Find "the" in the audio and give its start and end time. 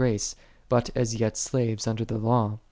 2.03-2.17